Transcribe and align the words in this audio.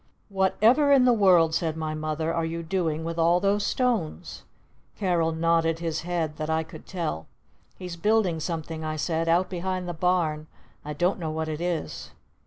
"Whatever 0.29 0.91
in 0.91 1.05
the 1.05 1.13
world," 1.13 1.53
said 1.53 1.77
my 1.77 1.93
Mother, 1.93 2.33
"are 2.33 2.43
you 2.43 2.63
doing 2.63 3.03
with 3.03 3.19
all 3.19 3.39
those 3.39 3.63
stones?" 3.63 4.41
Carol 4.95 5.31
nodded 5.31 5.77
his 5.77 6.01
head 6.01 6.37
that 6.37 6.49
I 6.49 6.63
could 6.63 6.87
tell. 6.87 7.27
"He's 7.77 7.97
building 7.97 8.39
something," 8.39 8.83
I 8.83 8.95
said. 8.95 9.29
"Out 9.29 9.47
behind 9.47 9.87
the 9.87 9.93
barn! 9.93 10.47
I 10.83 10.93
don't 10.93 11.19
know 11.19 11.29
what 11.29 11.47
it 11.49 11.61
is!" 11.61 12.13